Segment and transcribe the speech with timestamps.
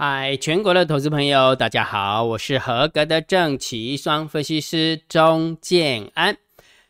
[0.00, 6.36] 嗨，全国的投资朋友，大家好，我是合格的正奇双分析师钟建安。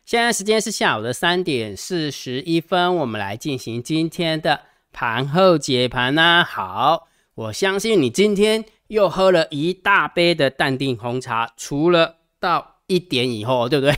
[0.04, 4.61] 现在时间是下午的三点四十一分，我们来进行今天的
[4.93, 6.44] 盘后解盘啦。
[6.44, 13.95] 好，我相信你今天又喝了一大杯的淡定红茶，除了到一点以后，对不对？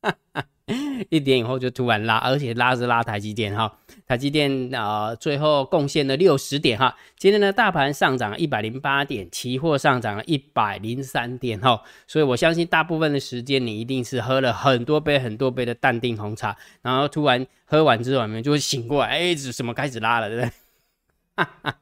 [0.00, 0.44] 哈哈
[1.10, 6.96] 一点以后就突然拉，而且拉是拉台积电哈，台积电呃最后贡献了六十点哈。
[7.16, 11.82] 今天的大盘上涨一百零八点，期货上涨了一百零三点哈。
[12.06, 20.50] 所以我相信大部分的时间你一定是喝了很多杯很多杯的淡定红茶，然后突然喝完之后，你们就会醒过来，哎，怎么开始拉了，对不对？
[21.36, 21.76] 哈哈，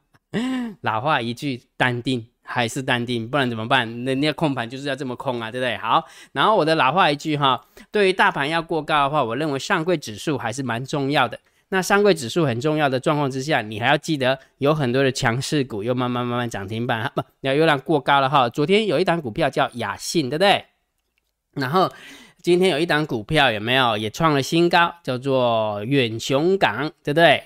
[0.81, 2.30] 老话一句，淡定。
[2.51, 3.87] 还是淡定，不然怎么办？
[4.03, 5.77] 人家控盘就是要这么控啊，对不对？
[5.77, 11.39] 好，然后我的老话一句哈，对于大盘要过高的话，我认为上柜指数还是蛮重要的。
[11.69, 18.49] 那上柜指数很重要的状况之下，你还要记得有很多的强势股又慢慢慢慢涨停板，不要又让过高了哈。
[18.49, 20.65] 昨天有一档股票叫雅信，对不对？
[21.53, 21.89] 然后
[22.41, 27.41] 今天有一档股票有没有也创了新高，叫做远雄港，对不对？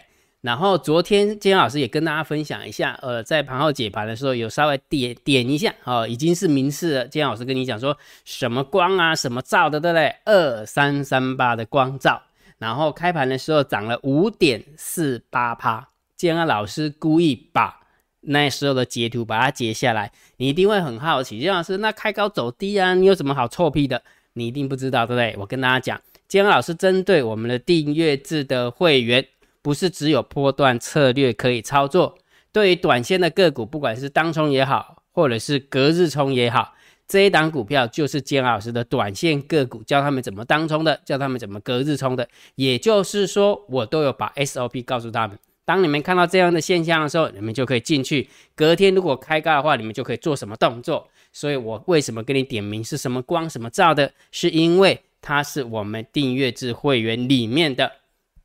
[0.45, 7.07] 然后昨天金老师也跟大家分享一下，呃，在盘后解盘的时候有稍微点点一下，哦，已经是明示了。
[7.07, 10.16] 金老师跟你讲说什么光啊，什么照的，对不对？
[10.23, 12.21] 二三三八的光照，
[12.59, 15.89] 然后开盘的时候涨了五点四八趴。
[16.16, 17.79] 金老师故意把
[18.21, 24.03] 那时候的截图把它截下来，你一定会很好奇，金老师那开高走低啊，你有什么好臭屁的？
[24.33, 25.35] 你一定不知道，对不对？
[25.39, 29.25] 我跟大家讲，金老师针对我们的订阅制的会员。
[29.66, 32.19] 不是只有波段策略可以操作，
[32.52, 36.75] 对于短线的个股，不管是当冲也好，或者是隔日冲也好，
[37.07, 42.30] 这一档股票就是坚老师的短线个股，教他们怎么当冲的，教他们怎么隔日冲的。
[42.53, 45.35] 也就是说，我都有把 SOP 告诉他们。
[45.66, 48.29] 当你们看到这样的现象的时候，你们就可以进去。
[48.56, 51.09] 隔天如果开高的话，你们就可以做什么动作。
[51.34, 57.91] 所以我为什么跟你点名是什么光什么照的，是因为它是我们订阅制会员里面的。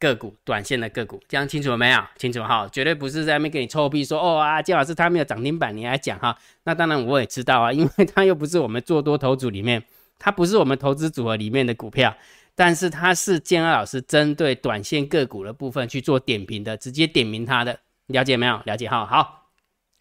[0.01, 2.03] 个股短线的个股，这样清楚了没有？
[2.17, 6.37] 清楚哈，绝对不是在那边给你臭屁说哦啊，姜老师他没有涨停板，你还讲哈？
[6.65, 9.85] 那当然我也知道啊，因为他又不是我们做多头组里面，
[10.19, 12.17] 他不是我们投资组合里面的股票，
[12.55, 18.59] 但是他是建二老师针对短线个股的部分去做点评的，直接点名他的，了解没有？
[18.65, 19.51] 了解哈，好，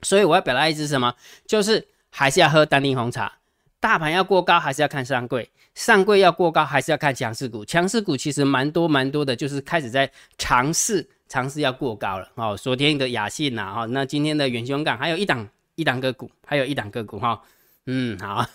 [0.01, 1.13] 所以我要表达意思是什么？
[1.45, 3.38] 就是还是要喝丹宁红茶。
[3.79, 7.63] 大盘要过高，还是要看上柜；上柜要过高，还是要看强势股。
[7.63, 12.29] 强势股其实蛮多蛮多的，就是开始在尝试尝试要过高了。
[12.35, 17.41] 哦，昨天的雅信呐，哈，那今天的远雄港还有一档一档个股，还有一档个股哈。
[17.85, 18.45] 嗯，好，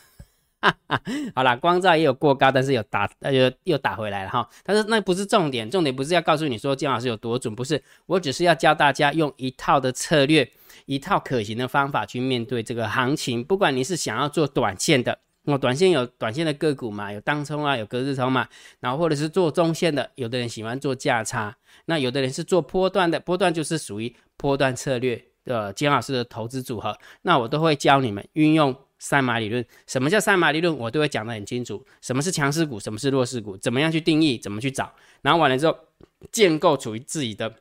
[1.35, 4.49] 好啦，光照也有过高，但是有打，又又打回来了哈。
[4.63, 10.51] 但是那不是重点，重点不是要告诉你说姜老师有多准，不是，我只是要教大家用一套的策略。
[10.87, 18.47] 一套可行的方法去面对这个行情，不管你是想要做短线的，哦，短线有短线的个股嘛，有当冲啊，有隔日冲嘛，
[18.81, 29.65] 然后或者是做中线的，有的人喜欢做价差，那有的人是做波段的，波段就是属于波段策略的金老师的投资组合，那我都会教你们运用三马理论。
[29.87, 30.77] 什么叫三马理论？
[30.77, 31.85] 我都会讲得很清楚。
[32.01, 32.79] 什么是强势股？
[32.79, 33.57] 什么是弱势股？
[33.57, 34.39] 怎么样去定义？
[34.39, 34.93] 怎么去找？
[35.23, 35.77] 然后完了之后，
[36.33, 37.53] 建构属于自己的。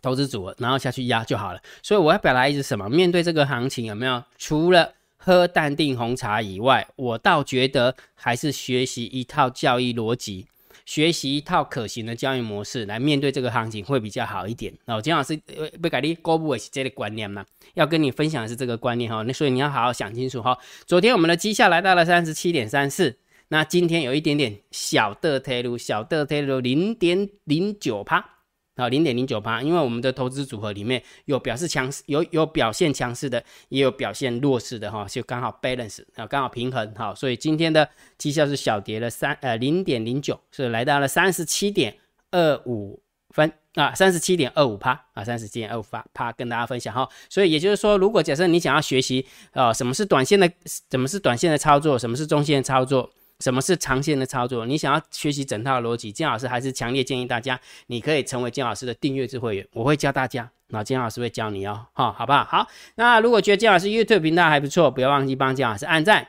[0.00, 1.60] 投资组合，然后下去压就好了。
[1.82, 2.88] 所以我要表达意思什么？
[2.88, 10.46] 面对这个行情，有没有除了喝淡定红茶以外，我倒觉得还是学习一套交易逻辑，
[10.88, 14.72] 学习一套可行的交易模式来面对这个行情会比较好一点。
[14.86, 15.38] 哦，金老师
[15.82, 17.44] 被改立高不也是这个观念嘛？
[17.74, 19.22] 要跟你分享的是这个观念哈。
[19.24, 20.58] 那所以你要好好想清楚哈。
[20.86, 23.18] 昨天我们的绩效来到了三十七点三四，
[23.48, 28.37] 那今天有一点点小的推入，小的推入零点零九趴。
[28.78, 41.96] 好，零点零九八，因为我们的投资组合里面有表示强势，有有表现强势的，也有表现弱势的哈，就刚好 balance 啊，刚好平衡好，所以今天的绩效是小跌了三呃零点零九，是来到了三十七点
[42.30, 50.48] 二五分啊，三十七点二五趴啊，三十七点二五趴趴跟大家分享哈，所以也就是说，如果假设你想要学习啊，什么是短线的，
[50.88, 53.10] 什么是短线的操作，什么是中线操作。
[53.40, 54.66] 什么是长线的操作？
[54.66, 62.42] 你想要学习整套逻辑，金老师还是强烈建议大家，你可以成为金老师的订阅制会员，我会教大家，那金老师会教你哦，好，好不好？
[62.44, 66.28] 好，那如果觉得金老师 YouTube 频道还不错，不要忘记帮金老师按赞、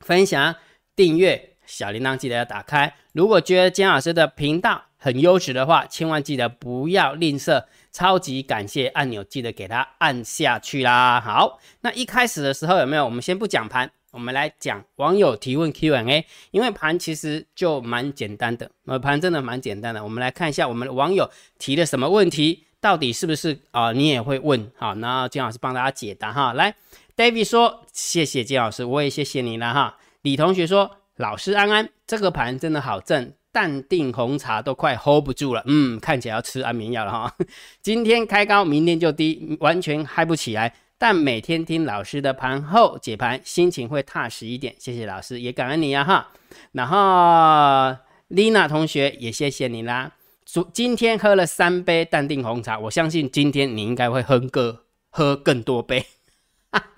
[0.00, 0.54] 分享、
[0.94, 2.94] 订阅，小铃铛记得要打开。
[3.12, 11.18] 如果觉得金老师的频道很优质的话，千万记得不要吝啬超级感谢按钮，记得给它按下去啦。
[11.18, 13.04] 好，那一开始的时候有没有？
[13.06, 13.90] 我们先不讲盘。
[14.10, 20.02] 我们来讲网友提问 Q&A，因为盘其实就蛮简单的，呃，盘真的蛮简单的。
[20.02, 23.92] 我们来看一下我们的网友提了什么问题，到底是不是啊？
[23.92, 26.54] 你也会问好，然后金老师帮大家解答哈。
[26.54, 26.74] 来
[27.14, 29.98] ，David 说谢谢金老师，我也谢谢你了哈。
[30.22, 37.34] 李同学说老师安安，这个盘真的好正，淡定红茶都快 hold 不住了，嗯，看起来要吃安眠药了哈。
[37.82, 40.74] 今天开高，明天就低，完全嗨不起来。
[41.00, 44.74] 但每天听老师的盘后解盘，心情会踏实一点。
[44.78, 46.32] 谢谢老师，也感恩你呀哈。
[46.72, 47.96] 然后
[48.28, 50.10] Lina 同学也谢谢你啦。
[50.44, 56.04] 昨今天喝了三杯淡定红茶，我相信今天你应该会喝个喝更多杯。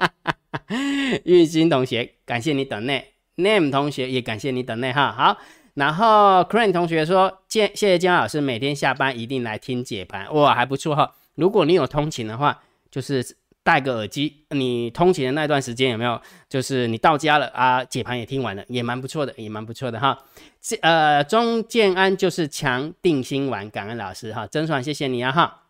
[1.24, 3.12] 玉金同学，感谢你等内。
[3.34, 5.12] Name 同学也感谢你等内哈。
[5.12, 5.36] 好，
[5.74, 11.14] 然后 Crane 同学说，谢谢谢江老师，每天下班一定来听解盘，哇，还不错哈。
[11.34, 13.36] 如果你有通勤的话，就是。
[13.62, 16.20] 戴个耳机，你通勤的那段时间有没有？
[16.48, 20.18] 就是你到家了啊，解盘也听完了，也蛮不错的，也蛮不错的哈。
[20.60, 25.64] 这呃，钟建安就是强定心丸，感恩老师哈，真爽，谢谢你啊哈。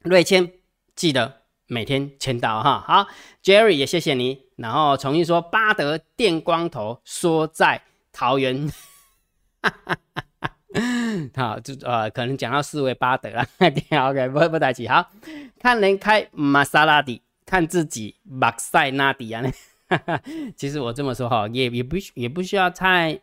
[0.00, 0.52] 瑞谦
[0.96, 2.82] 记得每天签到哈。
[2.86, 3.06] 好
[3.42, 7.82] ，Jerry 也谢谢你，然后重新说巴德电光头说在
[8.12, 8.70] 桃园，
[11.34, 15.10] 好，就呃可能讲到四位巴德了， OK，不不带起好。
[15.58, 19.42] 看人开玛莎拉蒂，看自己马塞纳迪啊！
[20.56, 23.18] 其实我这么说哈，也也不也不需要太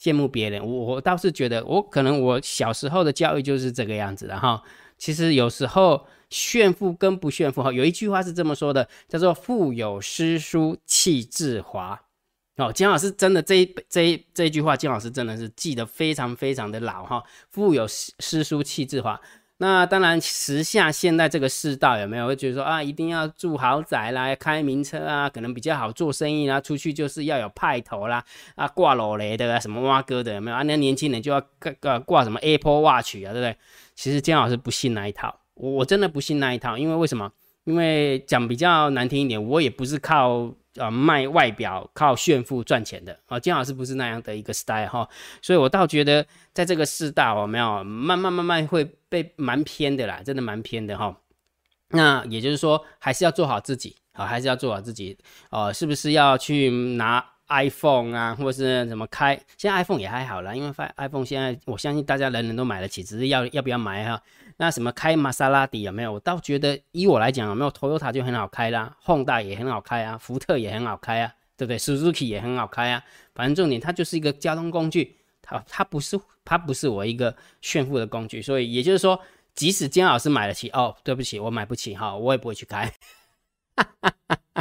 [0.00, 0.64] 羡慕别人。
[0.64, 4.62] 我我倒是觉得，我可能我小时候的教育就是这个样子的哈。
[4.96, 12.00] 其实有时候炫富跟不炫富哈，有一句话是这么说的，叫做“腹有诗书气自华”。
[12.58, 17.22] 哦，金老师真的这一这一这一句话，金老师真的是记得非常非常的老哈。
[17.50, 19.20] 富有诗诗书气质化。
[19.60, 28.24] 那当然，时下现在这个世道有没有会觉得说啊，一定要住豪宅啦，开名车啊，可能比较好做生意啦，出去就是要有派头啦，
[28.54, 30.62] 啊，挂裸雷的啊，什么挖哥的有没有啊？
[30.62, 31.40] 那年轻人就要
[31.80, 33.56] 挂挂什么 Apple Watch 啊，对不对？
[33.96, 37.32] 其实姜老师不信那一套，我真的不信那一套，因为为什么？
[37.64, 40.52] 因为讲比较难听一点，我也不是靠。
[40.78, 45.08] 呃，卖外表靠炫富赚钱的啊，金老师不是那样的一个 style 哈，
[45.42, 51.16] 所以我倒觉得在这个世道，我们要慢慢慢慢会被蛮偏的啦，真的蛮偏的哈。
[51.90, 55.16] 那也就是说，还是要做好自己啊，还是要做好自己
[55.50, 59.34] 哦，是不是要去拿 iPhone 啊，或是怎么开？
[59.56, 64.22] 现在 iPhone 也还好啦，因为 iPhone 现在我相信大家人人都买得起，只是要要不要买哈。
[64.58, 66.12] 那什么开玛莎拉蒂有没有？
[66.12, 73.02] 我倒觉得，以我来讲，有没有 Toyota 就很好开啦，Honda 也很好开啊，福特也很好开啊，对不对？Suzuki 也很好开啊。
[73.34, 78.42] 反正重点，它就是一个交通工具，它它不是它不是我一个炫富的工具。
[78.42, 79.20] 所以也就是说，
[79.54, 82.92] 即使金老师买得起，哦，对不起，我买不起哈，我也不会去开。
[83.76, 83.86] 哈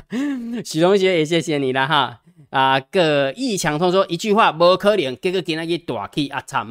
[0.63, 2.22] 许同学也谢谢你了哈。
[2.49, 6.67] 啊，葛一强通说一句话，不可能，这个给那个大气啊惨。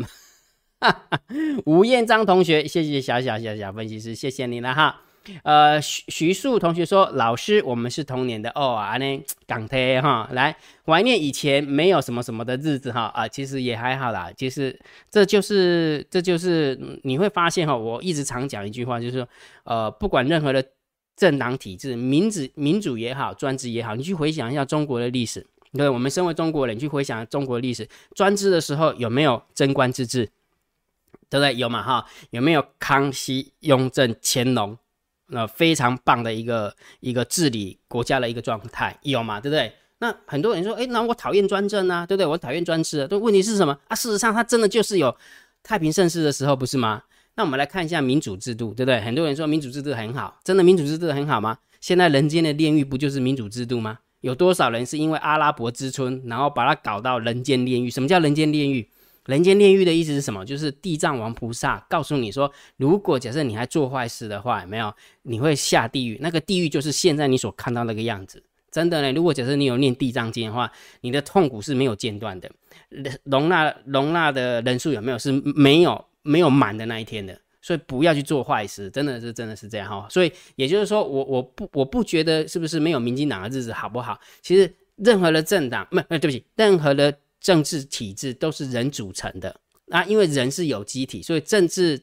[1.65, 5.01] 吴彦章同学，谢谢小小小小分析师，谢谢你了哈。
[5.43, 14.31] 呃，徐徐树同学说，老师，我们是同年的哦啊呢，港台哈，来怀念以前没有什么什么的日子哈啊，其实也还好啦。
[14.37, 14.79] 其实
[15.11, 19.29] 这就是这就是你会发现哈，我一直常讲一句话，就是说，
[19.65, 20.65] 呃，不管任何的
[21.17, 25.45] 政党体制，民主民主也好，专制也好，你去回想一下中国的历史，
[25.77, 30.31] 对，我们身为中国人，去回想中国历史，专制的时候有没有贞观之治？
[31.29, 31.55] 对不对？
[31.57, 32.07] 有嘛哈？
[32.31, 34.79] 有没有康熙、雍正、乾隆？
[35.29, 39.41] 那非常棒的一个一个治理国家的一个状态，有嘛？
[39.41, 39.73] 对不对？
[39.99, 42.27] 那很多人说，哎，那我讨厌专政啊，对不对？
[42.27, 43.09] 我讨厌专制。
[43.11, 43.97] 但问题是什么啊？
[43.97, 45.17] 事实上，它真的就是有
[45.65, 47.03] 太平盛世的时候，不是吗？
[47.35, 49.01] 那我们来看一下民主制度，对不对？
[49.01, 51.59] 很多人说民主制度很好，真的民主制度很好吗？
[51.81, 53.99] 现在人间的炼狱不就是民主制度吗？
[54.27, 57.89] 有多少人是因为阿拉伯之春，然后把它搞到人间炼狱？
[57.89, 58.89] 什么叫人间炼狱？
[59.27, 60.45] 人间炼狱的意思是什么？
[60.45, 64.93] 就是地藏王菩萨告诉你说，如果假设你还做坏事的话，没有？
[65.23, 66.19] 你会下地狱。
[66.21, 68.43] 那个地狱就是现在你所看到那个样子。
[68.73, 72.51] 真的呢，如果假设你有念地藏经的话，你的痛苦是没有间断的，
[73.23, 77.39] 容纳容纳的人数有没有是没有没有满的那一天的。
[77.67, 80.07] 所以不要去做坏事，真的是真的是这样哈。
[80.09, 84.21] 所以也就是说，我我不我不觉得是不是没有民进党的日子好不好？
[84.41, 87.13] 其实任何的政党，不，对不起，任何的。
[87.39, 89.55] 政治体制都是人组成的，
[89.85, 92.01] 那因为人是有机体，所以政治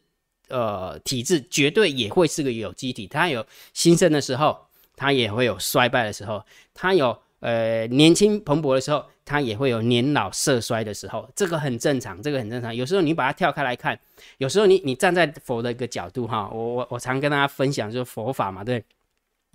[0.47, 3.07] 呃体制绝对也会是个有机体。
[3.07, 4.57] 它有兴盛的时候，
[4.95, 6.39] 它也会有衰败的时候；
[6.73, 11.29] 它有呃年轻蓬勃的时候，它也会有年老色衰的时候。
[11.35, 12.75] 这个很正常，这个很正常。
[12.75, 13.99] 有时候你把它跳开来看，
[14.37, 18.83] 有时候你你站在佛的一个角度哈，我我我常跟大家分享就是佛法嘛，对。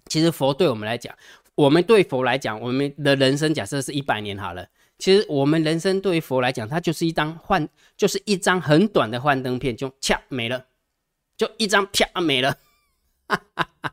[0.06, 1.14] 其实佛对我们来讲，
[1.54, 4.66] 我们对佛来讲，我们的人生假设是一百年好了。
[4.98, 10.64] 其实我们人生对于佛来讲，它就是一张幻，就是一张很短的幻灯片，就啪没了，
[11.36, 12.56] 就一张啪没了。
[13.28, 13.40] 哈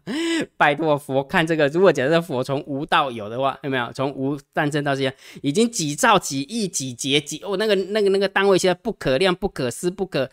[0.58, 10.30] 拜托佛看这个，如果假设佛从无到有的话，有没有从无诞生到现在，已经几兆、几亿、几节、几哦，那个、那个、那个单位现在不可量、不可思、不可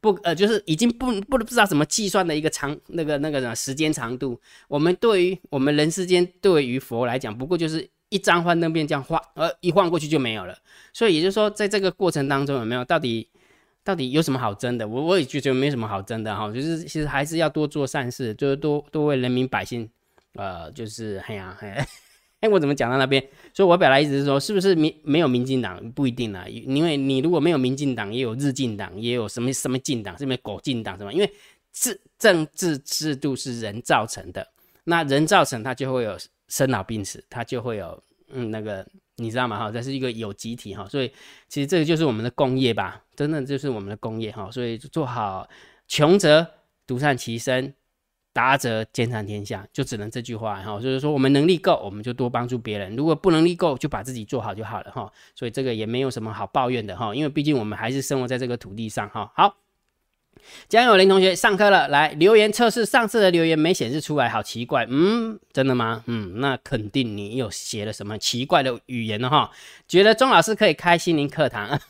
[0.00, 4.40] 不呃，就是已经不不不知道怎么计算的一个长那个那个什么时间长度。
[4.68, 10.56] 我们对于我们人世间，对于佛来讲，不过就是一张幻灯片这样画，呃，一晃过去就没有了。
[10.92, 13.28] 所以也就是说，在这个过程当中，有没有到底？
[13.86, 14.88] 到底有什么好争的？
[14.88, 19.88] 我我也觉得没什么好争的哈，就是其实还是要多做善事，就是多多为人民百姓，
[20.32, 23.24] 呃，就是哎呀，哎，我怎么讲到那边？
[23.54, 31.12] 所以我表达意思是说，是不是民没有民进党不一定啦，因为你如果没有民进党，也有日进党，也有什么什么进党，什么狗进党什么？
[31.12, 31.32] 因为
[31.72, 34.44] 制政治制度是人造成的，
[34.82, 38.02] 那人造成它就会有生老病死，它就会有
[38.32, 38.84] 嗯那个。
[39.18, 39.58] 你知道吗？
[39.58, 41.10] 哈，这是一个有机体哈，所以
[41.48, 44.50] 其实这个就是我们的工业吧，真的就是我们的工业哈。
[44.50, 45.48] 所以做好
[45.88, 46.46] 穷则
[46.86, 47.74] 独善其身，
[48.32, 50.78] 达则兼善天下，就只能这句话哈。
[50.78, 55.10] 就是说我们能力够，我们就多帮助别人；如果不能力够，就把自己做好就好了哈。
[55.34, 59.32] 所以这个也没有什么好抱怨的哈，因为毕竟我们还是生活在这个土地上哈。
[59.34, 59.56] 好。
[60.68, 66.04] 江友林同学上课了，来留言测试，上次的留言没显示出来，好奇怪，嗯，真的吗？
[66.06, 69.50] 嗯，那肯定你有写了什么奇怪的语言了哈。
[69.88, 71.80] 觉得钟老师可以开心灵课堂，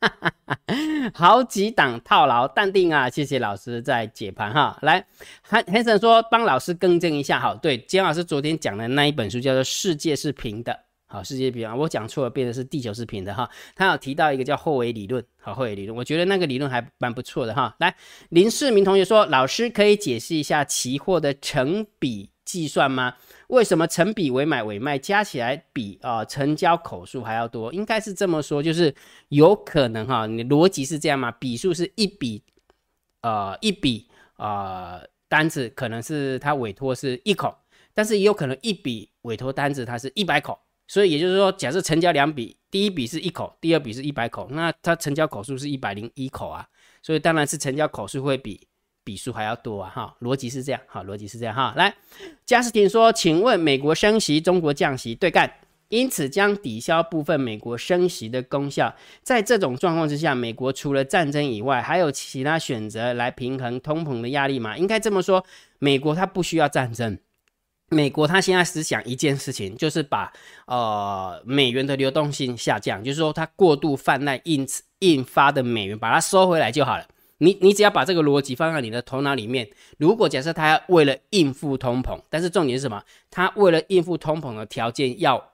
[1.14, 4.78] 好几档套牢，淡定啊，谢谢老师在解盘哈。
[4.82, 5.04] 来，
[5.42, 10.72] 韩韩生说帮老师更正一下，好，对，姜老师昨天讲的那一本书叫做《世界是平的》。
[11.06, 13.50] 好，世界比方，我讲错了，变的是地球是平的哈。
[13.74, 17.74] 他有提到一个叫后维理论，好，后维理论，我觉得那个理论还蛮不错的哈。
[17.80, 17.92] 来，
[18.28, 23.14] 林世明同学说，老师可以解释一下期货的成比计算吗？
[23.46, 27.72] 为什么成比为买为卖加起来比啊成交口数还要多？
[27.72, 28.92] 应该是这么说，就是
[29.28, 31.30] 有可能哈，你逻辑是这样吗？
[31.30, 32.42] 笔数是一笔，
[33.20, 37.56] 呃，一笔啊单子可能是他委托是一口，
[37.94, 40.58] 但是也有可能一笔委托单子它是一百口。
[40.88, 46.66] 所以也就是说，假设成交两笔，第一笔是一口，第二笔是一百口，那它成交口数是一百零一口啊，
[47.00, 48.66] 所以当然是成交口数会比
[49.10, 51.74] 笔数还要多啊，哈，逻辑是这样，好，逻辑是这样哈。
[51.76, 51.92] 来，
[52.46, 55.52] 加斯汀说，请问美国升息，中国降息，对干，
[55.88, 58.94] 因此将抵消部分美国升息的功效。
[59.24, 64.78] 在这种状况之下，美国除了战争以外，还有其他选择来平衡通膨的压力吗？
[64.78, 65.44] 应该这么说，
[65.80, 67.18] 美国它不需要战争。
[67.88, 70.32] 美国他现在只想一件事情，就是把
[70.66, 74.64] 呃美元的流动性下降，就是说它过度泛滥印
[75.00, 77.04] 印发的美元，把它收回来就好了。
[77.42, 79.68] 你你只要把这个逻辑放在你的头脑里面。
[79.98, 83.02] 如果假设他要为了应付通膨，但是重点是什么？
[83.30, 85.52] 他为了应付通膨的条件要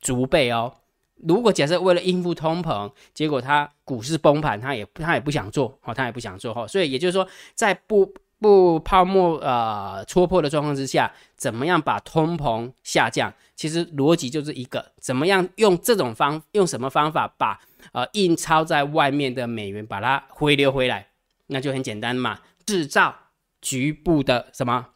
[0.00, 0.74] 足备哦。
[1.22, 6.66] 如果假设为了应付通膨，结果他股市崩盘，他也他也不想做，哦，他也不想做，哈。
[6.66, 13.30] 所以也就是说，在不不泡沫呃戳破的状况之下，怎么样把通膨下降？
[13.54, 17.60] 其实逻辑就是一个，怎么样用这种方用什么方法把
[17.92, 21.08] 呃印钞在外面的美元把它回流回来？
[21.50, 23.14] 那就很简单嘛，制造
[23.60, 24.86] 局部的什么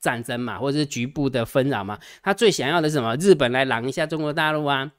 [0.00, 1.98] 战争嘛，或者是局部的纷扰嘛。
[2.22, 3.14] 他最想要的是什么？
[3.16, 4.90] 日本来拦一下中国大陆啊，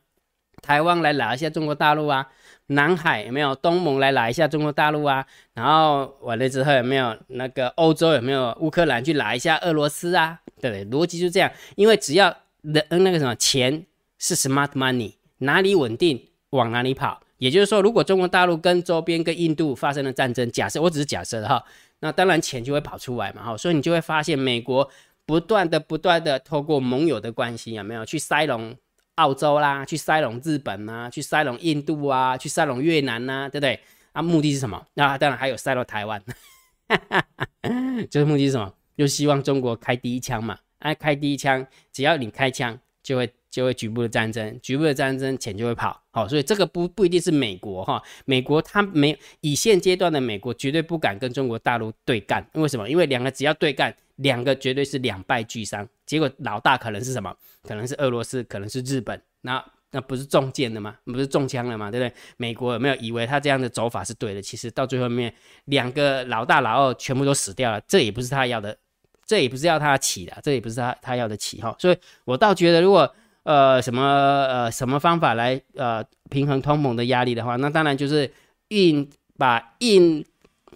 [0.61, 2.27] 台湾来拦一下中国大陆啊。
[2.67, 5.25] 南海有没有东盟来来一下中国大陆啊？
[5.55, 10.39] 然后完了之后有没有那个欧洲有没有乌克兰去来一下俄罗斯啊？
[10.61, 10.85] 对不对？
[10.99, 12.27] 逻辑就这样，因为只要
[12.61, 13.85] 人那个什么钱
[14.19, 17.21] 是 smart money，哪里稳定往哪里跑。
[17.39, 21.63] 也就是说，如果中国大陆跟周边跟印度发生了战争，假设我只是假设的哈，
[22.01, 23.58] 那当然钱就会跑出来嘛哈。
[23.58, 24.88] 所以你就会发现美国
[25.25, 28.75] 不断的不断的透过盟友的关系有没有去塞拢。
[29.15, 33.77] 澳洲啦，去塞拢日本啊，去塞拢印度啊，去塞拢越南呐，对不对？
[34.13, 34.81] 啊，目的是什么？
[34.93, 36.24] 那当然还有塞到台湾，
[36.88, 36.96] 哈
[37.27, 37.48] 哈
[38.10, 38.74] 就是目的是什么？
[38.98, 40.58] 就希望中国开第一枪嘛。
[40.77, 46.01] 哎，开第一枪，只要你开枪，就会就会局部的战争，局部的战争钱就会跑。
[46.12, 52.89] 好，所以这个不不一定是美国哈，美国他没以现阶段的美国绝对不敢跟中国大陆对干，为什么？
[52.89, 53.96] 因为两个只要对干。
[54.20, 57.34] 两个绝对是两败俱伤，结果老大可能是什么？
[57.63, 60.98] 可能是俄罗斯，可能是日本，那那不是中箭的吗？
[61.06, 61.89] 不是中枪了吗？
[61.89, 62.13] 对不对？
[62.36, 64.41] 美国有没有以为他这样的走法是对的？
[64.41, 68.77] 其实到最后面，两个老大老二全部都死掉了，这也不是他要的，
[69.25, 71.74] 这也不是要他起的，这也不是他他要的起哈。
[71.79, 73.10] 所以我倒觉得，如果
[73.43, 78.31] 呃什么呃什么方法来呃平衡通膨的压力的话，那当然就是
[78.69, 80.25] 印把印。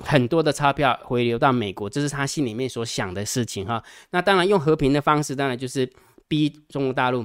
[0.04, 3.82] 很多的钞票回流到美国，这是他心里面所想的事情哈。
[4.10, 5.88] 那当然用和平的方式，当然就是
[6.28, 7.24] 逼中国大陆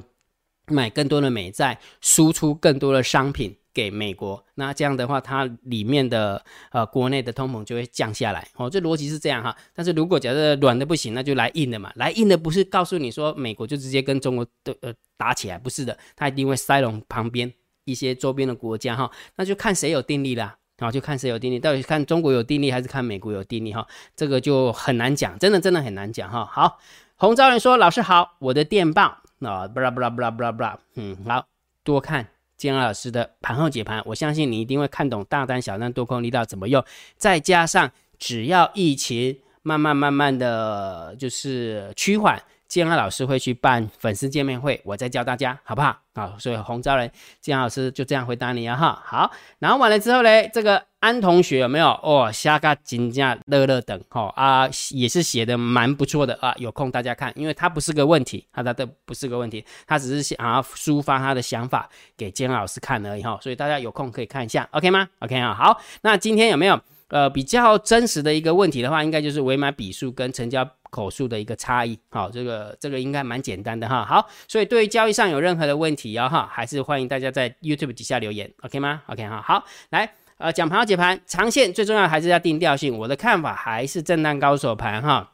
[0.67, 8.45] 买更多的美债，输出更多的商品给美国，那这样的话，它里面的呃国内的通膨就会降下来。
[8.57, 9.57] 哦，这逻辑是这样哈。
[9.73, 17.53] 但是如果假设软的不行，那就来硬的嘛，来硬的不是告诉你说美国就直接跟中国的呃打起来，不是的，它一定会塞拢旁边
[17.85, 26.45] 一些周边的国家哈，那就看谁有定力啦，然后就看谁有定力，到底看中国有定力还是看美国有定力哈，这个就很难讲，真的真的很难讲哈。
[26.45, 26.81] 好，
[27.15, 31.47] 洪昭人说老师好，我的电报啊，布拉布拉布拉布拉布拉，嗯，好
[31.85, 32.27] 多看。
[32.59, 36.85] 金安老师的盘后解盘，我相信你一定会看懂大单、小单、多空力道怎么用。
[37.17, 45.99] 再加上只要疫情慢慢慢慢的就是趋缓，建安老师会去办粉丝见面会，我再教大家，好不好？
[46.15, 47.11] 好，所以洪昭仁
[47.41, 49.03] 建安老师就这样回答你啊哈。
[49.05, 50.85] 好，然后完了之后嘞，这个。
[51.01, 52.29] 安同学有没有哦？
[52.33, 56.53] 下个金价乐乐等哈啊，也是写的蛮不错的啊。
[56.57, 63.39] 有空大家看，因为他不是个问题，他的不是个问题，他只是想要抒发他的想法给建安老师看而已哈。
[63.41, 65.81] 所以大家有空可以看一下，OK 吗？OK 啊，好。
[66.03, 71.99] 那今天有没有呃比较真实的一个问题的话，应该就是尾买笔数跟成交口数的一个差异。
[72.11, 74.05] 好，这个这个应该蛮简单的哈。
[74.05, 80.13] 好，所以对于交易上有任何的问题啊哈，还是欢迎大家在 YouTube 底下留言，OK 吗？OK 哈，好，来。
[80.39, 82.97] 呃，讲盘要解盘，长线最重要还是要定调性。
[82.97, 85.33] 我的看法还是震荡高手盘哈。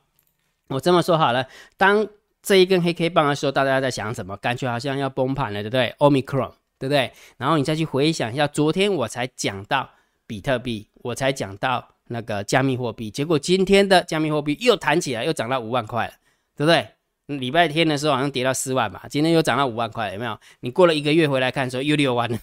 [0.69, 2.07] 我这么说好了，当
[2.43, 4.35] 这一根黑 K 棒的时候，大家在想什么？
[4.39, 7.13] 感觉好像要崩盘了，对不对？Omicron，对不对？
[7.37, 9.91] 然后你再去回想一下，昨天我才讲到
[10.27, 16.15] 比特币，我才讲到那个加密货币，结果今天的加密货币又弹起来，又涨到五万块了，
[16.57, 16.89] 对不对？
[17.27, 20.39] 礼拜天的时候好像跌到四万吧，今天又涨到五万块，有没有？
[20.61, 22.39] 你过了一个月回来看的时候，又六万了。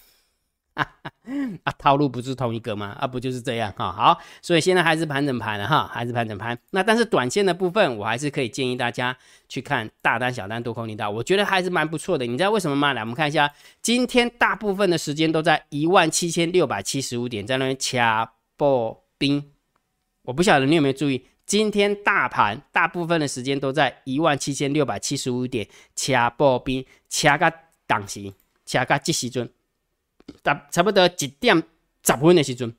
[0.74, 2.96] 啊，套路不是同一个吗？
[3.00, 3.90] 啊，不就是这样哈？
[3.90, 6.56] 好，所以现在还是盘整盘了哈，还是盘整盘。
[6.70, 9.16] 那但是短线的部分，我还是可以建议大家
[9.48, 12.24] 去看大单、小单、多空力道，我觉得还是蛮不错的。
[12.24, 12.92] 你知道为什么吗？
[12.92, 13.52] 来，我们看一下，
[13.82, 19.52] 今天大部分的时间都在一万七千六百七十五点，在那边掐破冰。
[20.22, 27.52] 我不晓得你有没有注意，今天大盘大部分的时间都在一万七千六百七十五点掐破冰，掐个
[27.86, 28.32] 档时，
[28.64, 29.50] 掐个即时准。
[30.44, 31.60] 差差不多几点
[32.04, 32.72] 十分的时准，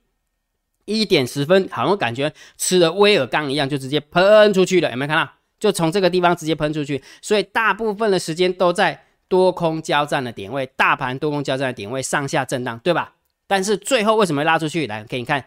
[0.85, 4.89] 一点十分，好像感觉吃了威尔刚一样，就直接喷出去了。
[4.89, 5.31] 有没有看到？
[5.59, 7.03] 就从这个地方直接喷出去。
[7.21, 13.13] 所以大部分的时间都在多空交战的点位，大盘多空交战的点位上下震荡，对吧？
[13.45, 14.87] 但是最后为什么拉出去？
[14.87, 15.45] 来给你看，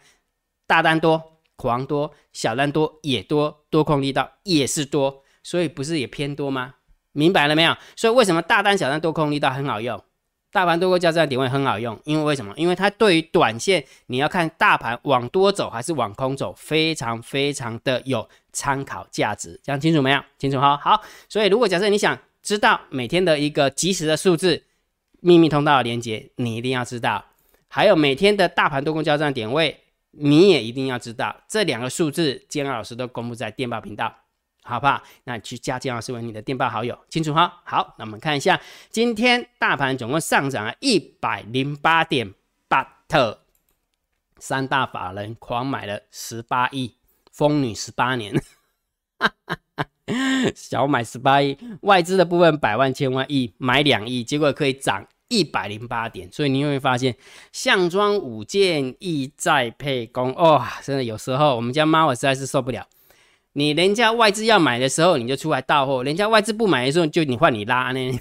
[0.67, 6.75] 大单多，狂多，小单多也多，多空力道也是多，所以不是也偏多吗？
[7.13, 7.77] 明白了没有？
[7.95, 10.03] 所以为什么大单、小单多空力道很好用？
[10.53, 12.53] 大盘多空交战点位很好用，因为为什么？
[12.57, 19.61] 因为它对于短线你要看大盘往多走还是往空走，非常非常的有参考价值。
[19.63, 20.21] 讲清楚没有？
[20.39, 20.77] 清楚哈。
[20.79, 24.65] 好，所以如果假设你想知道每天的一个及时的数字，
[25.21, 27.25] 秘密通道的连接，你一定要知道。
[27.69, 31.37] 还有每天的大盘多空交战点位，你也一定要知道。
[31.49, 34.15] 这两个数字，建安老师都公布在电报频道。
[34.69, 35.01] 好不好？
[35.23, 37.63] 那去加金老师为你的电报好友，清楚哈。
[37.65, 42.35] 好，那我们看一下，今天大盘总共上涨了一百零八点
[42.67, 43.43] 八特，
[44.39, 46.97] 三大法人狂买了十八亿，
[47.31, 48.35] 疯女十八年，
[49.21, 49.87] 哈哈哈
[50.57, 57.17] 小买十八亿，外资的部分百万千万亿买两亿，结果可以涨一百零八点，所以你会发现，
[57.53, 62.87] 项庄舞剑，意在沛公，哦，真的有时候我们家猫我实在是受不了。
[63.53, 68.19] 你人家外资要买的时候，你就出来到货；人家外资不买的时候，就你换你拉呢。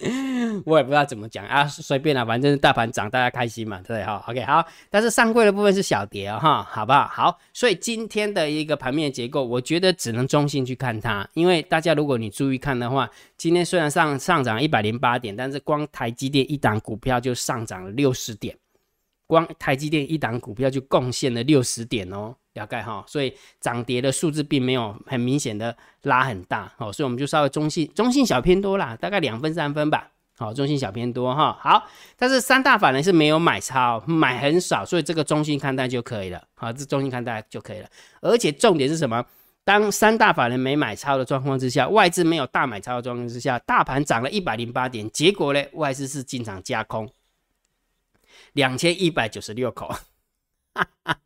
[0.64, 4.64] 我也不知道怎么讲啊，随便啦，反正大盘涨，大家开心嘛，对不对哈？OK，好。
[4.88, 7.08] 但是上柜的部分是小跌哈，好不好？
[7.08, 18.56] 好，所以今天的一个盘面结构，我觉得只能中性去看它，因为大家如果你注意看的话，今天虽然上上涨一百零八点，但是光台积电一档股票就上涨了六十点，
[19.26, 22.34] 光台积电一档股票就贡献了六十点哦。
[22.58, 37.88] 大概哈，所以涨跌的数字并没有很明显的拉很大，哦，所以我们就稍微中性，中性小偏多啦，大概两分三分吧，好，中性小偏多哈，好，但是三大法人是没有买超，买很少，所以这个中性看待就可以了，好，这中性看待就可以了，
[38.20, 39.24] 而且重点是什么？
[39.64, 47.08] 当三大法人没买超的状况之下，外资没有大买超的状况之下，大盘涨了一百零八点，结果呢，外资是进场加空
[48.54, 49.94] 两千一百九十六口，
[50.74, 51.18] 哈哈。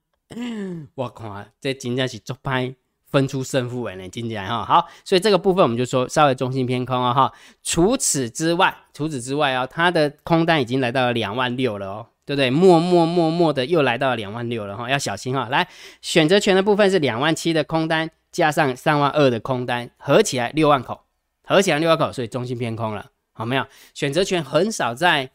[0.94, 2.74] 我看这真正是足拍
[3.10, 7.32] 分出胜负诶呢，听起来哈好，所以这个部分我们就说稍微中性偏空啊哈。
[7.62, 12.48] 除此之外，除此之外啊，它的空单已经来到了两万六了哦，对不对？
[12.50, 15.48] 默默默默的又来到了两万六了哈，要小心哈。
[15.50, 15.68] 来，
[16.00, 21.02] 选择权的部分是两万七的空单加上三万二的空单，合起来六万口，
[21.44, 23.66] 合起来六万口，所以中性偏空了，好没有？
[23.92, 25.30] 选择权很少在。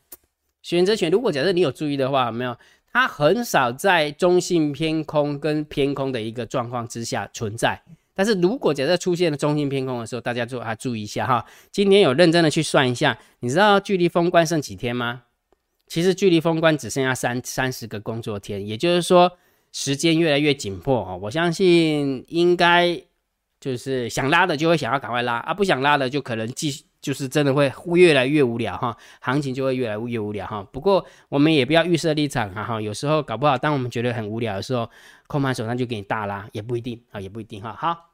[0.64, 2.58] 选择权如果假设你有注意的话，没有，
[2.91, 7.82] 它很少在中性偏空跟偏空的一个状况之下存在。
[8.15, 11.45] 但是如果假设出现了中性偏空的时候，大家就啊注意一下哈。
[11.71, 15.23] 今天有认真的去算一下，你知道距离封关剩几天吗？
[15.88, 19.38] 其实距离封关只剩下三三十个工作天，也就是说
[19.71, 21.19] 时间越来越紧迫哦。
[21.21, 23.00] 我相信应该
[23.62, 30.66] 就是想拉的就会想要赶快拉啊，不想拉的就可能继续就是真的会越来越无聊哈，行情就会越来越无聊哈。
[30.72, 34.90] 不过我们也不要预设立场哈哈，有时候搞不好当我们觉得很无聊的时候，
[35.28, 37.76] 空盘手上就给你大拉，也不一定啊，也不一定哈。
[37.78, 38.06] 好。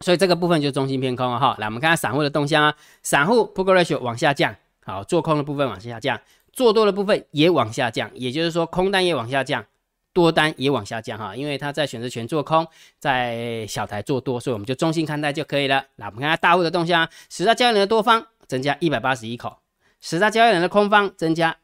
[0.00, 6.20] 所以这个部分就中心偏空了哈，来我们看下散户的动向啊，散户 put ratio 往下降，好，做空的部分往下降，
[6.52, 9.64] 做多的部分也往下降，也就是说空单也往下降，
[10.14, 12.66] 多单也往下降哈，因为它在选择权做空，
[12.98, 15.84] 在小台做多，所以我们就中性看待就可以了。
[15.96, 19.58] 那我们看下大户的动向，十大交易人的多方增加一百八十一口，
[20.00, 21.58] 十大交易人的空方增加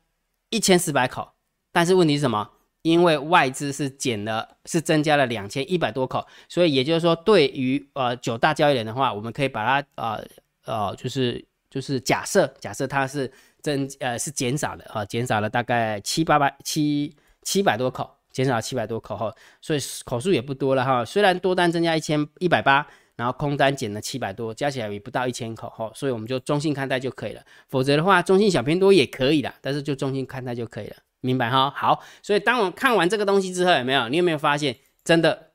[0.51, 1.33] 一千四百口，
[1.73, 2.51] 但是问题是什么？
[2.83, 10.25] 因为外资是减了，是增加了两千一百多口，所以也就是说，对于呃九大交易人的话，我们可以把它呃
[10.65, 21.05] 呃，就是就是假设假设它是增呃是减少的啊，减少了大概七八百七七百多口，减少七百多口哈，所以口数也不多了哈。
[21.05, 27.43] 虽然多单增加一千一百八，然后空单减了七百多，加起来也不到一千口哈，所以我们就中性看待就可以了。
[27.69, 30.97] 否则的话，中性小偏多也可以的，但是就中性看待就可以了。
[31.21, 34.09] 明白哈，好，所以当我看完这个东西之后，有没有？
[34.09, 35.51] 你有没有发现，真的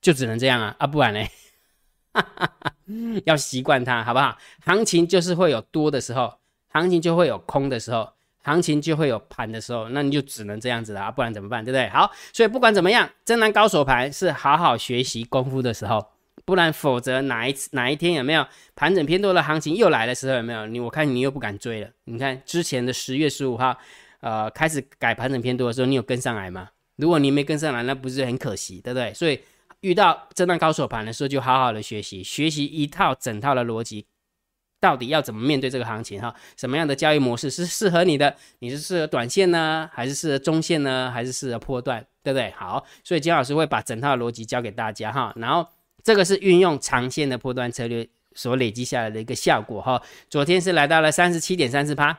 [0.00, 0.74] 就只能这样啊？
[0.78, 1.20] 啊，不然呢？
[3.26, 4.38] 要习惯它，好不好？
[4.64, 6.38] 行情就是会有多的时候，
[6.68, 8.10] 行情就会有空的时候，
[8.46, 11.62] 行情就会有盘的时候，那你就只能这样子了啊，不然怎么办？
[11.62, 11.88] 对不对？
[11.90, 16.06] 好，所以不管怎么样，真南高手盘是好好学习功夫的时候，
[16.44, 20.66] 不然否则哪一次哪一天有没有盘整偏多的行情又来的时候，有没有？
[20.66, 21.90] 你我看你又不敢追了。
[22.04, 23.76] 你看之前的十月十五号。
[24.20, 26.70] 呃，开始改盘整偏多的时候，你有跟上来吗？
[26.96, 29.12] 如果你没跟上来，那不是很可惜，对不对？
[29.14, 29.38] 所以
[29.82, 34.06] 遇到震荡高手盘的时候，就好好的学习，学习一套整套的逻辑，
[34.86, 36.32] 到底要怎么面对这个行情哈？
[36.56, 38.32] 什么样的交易模式是适合你的？
[38.60, 42.52] 你是适合短线呢，还是适合中线呢，还是适合波段，对不对？
[42.52, 45.32] 好，所以金老师会把整套逻辑教给大家哈。
[45.34, 45.66] 然后
[46.04, 50.00] 这个是运用长线的波段策略所累积下来的一个效果哈。
[50.30, 52.16] 昨天是来到了三十七点三四趴。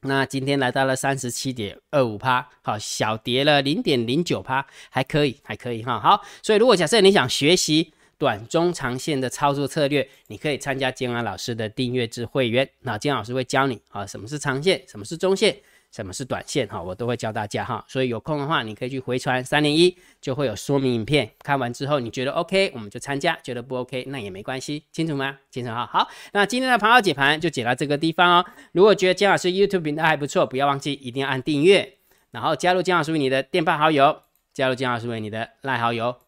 [0.00, 6.00] 那今天来到了三十七点二五趴，好，小跌了零点零九趴，还可以，还可以哈。
[6.00, 15.54] 好，所以如果假设你想学习短中长线的操作策略，你可以参加金安老师的订阅制会员，那金老师会教你啊，什么是长线，什么是中线。
[15.92, 21.30] 什么是短线哈，我都会教大家哈，所以有空的话，你可以去回传三零一，就会有说明影片。
[21.40, 25.38] 看完之后你觉得 OK，我们就参加；觉得不 OK，那也没关系，清楚吗？
[25.52, 25.86] 清楚哈。
[25.86, 28.44] 好，那今天的盘号解盘就解到这个地方哦。
[28.72, 31.98] 如果觉得姜老师 YouTube 频道还不错，不要忘记一定要按订阅，
[32.32, 36.16] 然后加入姜老师为你的电报好友，加入姜老师为你的赖好友，